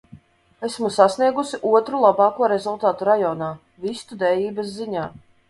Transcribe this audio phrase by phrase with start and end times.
[0.67, 3.51] Esmu sasniegusi otru labāko rezultātu rajonā,
[3.85, 5.07] vistu dējības ziņā.